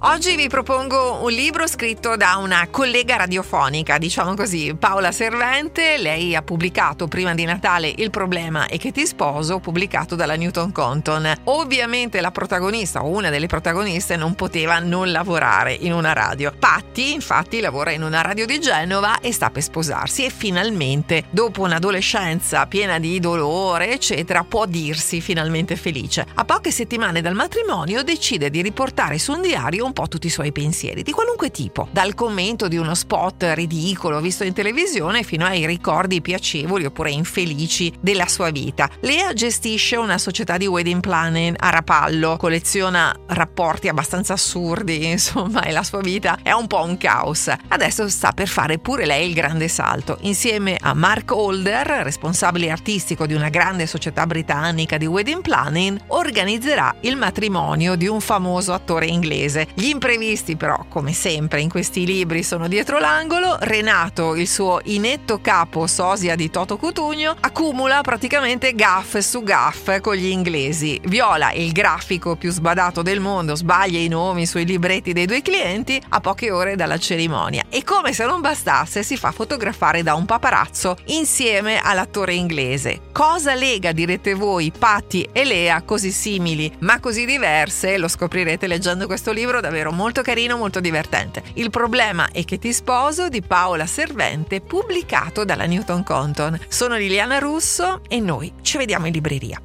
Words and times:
Oggi 0.00 0.36
vi 0.36 0.46
propongo 0.46 1.22
un 1.22 1.30
libro 1.30 1.66
scritto 1.66 2.16
da 2.16 2.36
una 2.36 2.68
collega 2.70 3.16
radiofonica, 3.16 3.96
diciamo 3.96 4.34
così, 4.34 4.76
Paola 4.78 5.10
Servente. 5.10 5.96
Lei 5.96 6.36
ha 6.36 6.42
pubblicato 6.42 7.08
prima 7.08 7.34
di 7.34 7.46
Natale 7.46 7.94
Il 7.96 8.10
problema 8.10 8.66
è 8.66 8.76
che 8.76 8.92
ti 8.92 9.06
sposo, 9.06 9.58
pubblicato 9.58 10.14
dalla 10.14 10.34
Newton 10.34 10.70
Compton. 10.70 11.32
Ovviamente 11.44 12.20
la 12.20 12.30
protagonista 12.30 13.02
o 13.02 13.08
una 13.08 13.30
delle 13.30 13.46
protagoniste 13.46 14.16
non 14.16 14.34
poteva 14.34 14.78
non 14.80 15.10
lavorare 15.10 15.72
in 15.72 15.94
una 15.94 16.12
radio. 16.12 16.52
Patti, 16.56 17.14
infatti, 17.14 17.60
lavora 17.60 17.90
in 17.90 18.02
una 18.02 18.20
radio 18.20 18.44
di 18.44 18.60
Genova 18.60 19.20
e 19.20 19.32
sta 19.32 19.48
per 19.48 19.62
sposarsi 19.62 20.26
e 20.26 20.30
finalmente, 20.30 21.24
dopo 21.30 21.62
un'adolescenza 21.62 22.66
piena 22.66 22.98
di 22.98 23.18
dolore, 23.18 23.92
eccetera, 23.92 24.44
può 24.44 24.66
dirsi 24.66 25.22
finalmente 25.22 25.74
felice. 25.74 26.26
A 26.34 26.44
poche 26.44 26.70
settimane 26.70 27.22
dal 27.22 27.34
matrimonio 27.34 28.02
decide 28.02 28.50
di 28.50 28.60
riportare 28.60 29.18
su 29.18 29.32
un 29.32 29.40
diario 29.40 29.84
un 29.86 29.92
po' 29.96 30.08
tutti 30.08 30.26
i 30.26 30.30
suoi 30.30 30.52
pensieri, 30.52 31.02
di 31.02 31.12
qualunque 31.12 31.50
tipo, 31.50 31.88
dal 31.90 32.12
commento 32.12 32.68
di 32.68 32.76
uno 32.76 32.94
spot 32.94 33.52
ridicolo 33.54 34.20
visto 34.20 34.44
in 34.44 34.52
televisione 34.52 35.22
fino 35.22 35.46
ai 35.46 35.64
ricordi 35.64 36.20
piacevoli 36.20 36.84
oppure 36.84 37.10
infelici 37.10 37.90
della 37.98 38.26
sua 38.26 38.50
vita. 38.50 38.90
Lea 39.00 39.32
gestisce 39.32 39.96
una 39.96 40.18
società 40.18 40.58
di 40.58 40.66
wedding 40.66 41.00
planning 41.00 41.56
a 41.58 41.70
Rapallo, 41.70 42.36
colleziona 42.36 43.14
rapporti 43.28 43.88
abbastanza 43.88 44.34
assurdi, 44.34 45.06
insomma, 45.08 45.62
e 45.62 45.72
la 45.72 45.82
sua 45.82 46.00
vita 46.00 46.40
è 46.42 46.52
un 46.52 46.66
po' 46.66 46.84
un 46.84 46.98
caos. 46.98 47.50
Adesso 47.68 48.06
sta 48.10 48.32
per 48.32 48.48
fare 48.48 48.78
pure 48.78 49.06
lei 49.06 49.28
il 49.28 49.34
grande 49.34 49.68
salto, 49.68 50.18
insieme 50.22 50.76
a 50.78 50.92
Mark 50.92 51.30
Holder, 51.32 51.86
responsabile 52.02 52.70
artistico 52.70 53.24
di 53.24 53.32
una 53.32 53.48
grande 53.48 53.86
società 53.86 54.26
britannica 54.26 54.98
di 54.98 55.06
wedding 55.06 55.40
planning, 55.40 55.98
organizzerà 56.08 56.94
il 57.00 57.16
matrimonio 57.16 57.94
di 57.96 58.06
un 58.06 58.20
famoso 58.20 58.74
attore 58.74 59.06
inglese. 59.06 59.68
Gli 59.78 59.88
imprevisti 59.88 60.56
però, 60.56 60.86
come 60.88 61.12
sempre 61.12 61.60
in 61.60 61.68
questi 61.68 62.06
libri, 62.06 62.42
sono 62.42 62.66
dietro 62.66 62.98
l'angolo. 62.98 63.58
Renato, 63.60 64.34
il 64.34 64.48
suo 64.48 64.80
inetto 64.84 65.42
capo 65.42 65.86
sosia 65.86 66.34
di 66.34 66.48
Toto 66.48 66.78
Cutugno, 66.78 67.36
accumula 67.40 68.00
praticamente 68.00 68.74
gaff 68.74 69.18
su 69.18 69.42
gaff 69.42 70.00
con 70.00 70.14
gli 70.14 70.28
inglesi. 70.28 70.98
Viola, 71.04 71.52
il 71.52 71.72
grafico 71.72 72.36
più 72.36 72.50
sbadato 72.52 73.02
del 73.02 73.20
mondo, 73.20 73.54
sbaglia 73.54 73.98
i 73.98 74.08
nomi 74.08 74.46
sui 74.46 74.64
libretti 74.64 75.12
dei 75.12 75.26
due 75.26 75.42
clienti 75.42 76.00
a 76.08 76.20
poche 76.20 76.50
ore 76.50 76.74
dalla 76.74 76.96
cerimonia 76.96 77.65
e 77.68 77.84
come 77.84 78.12
se 78.12 78.24
non 78.24 78.40
bastasse 78.40 79.02
si 79.02 79.16
fa 79.16 79.32
fotografare 79.32 80.02
da 80.02 80.14
un 80.14 80.24
paparazzo 80.24 80.96
insieme 81.06 81.80
all'attore 81.82 82.34
inglese. 82.34 83.02
Cosa 83.12 83.54
lega, 83.54 83.92
direte 83.92 84.34
voi, 84.34 84.72
Patti 84.76 85.28
e 85.32 85.44
Lea 85.44 85.82
così 85.82 86.10
simili 86.10 86.72
ma 86.80 87.00
così 87.00 87.24
diverse? 87.24 87.98
Lo 87.98 88.08
scoprirete 88.08 88.66
leggendo 88.66 89.06
questo 89.06 89.32
libro 89.32 89.60
davvero 89.60 89.92
molto 89.92 90.22
carino, 90.22 90.56
molto 90.56 90.80
divertente. 90.80 91.42
Il 91.54 91.70
problema 91.70 92.30
è 92.32 92.44
che 92.44 92.58
ti 92.58 92.72
sposo 92.72 93.28
di 93.28 93.42
Paola 93.42 93.86
Servente, 93.86 94.60
pubblicato 94.60 95.44
dalla 95.44 95.66
Newton 95.66 96.02
Compton. 96.02 96.58
Sono 96.68 96.96
Liliana 96.96 97.38
Russo 97.38 98.02
e 98.08 98.20
noi 98.20 98.52
ci 98.62 98.78
vediamo 98.78 99.06
in 99.06 99.12
libreria. 99.12 99.60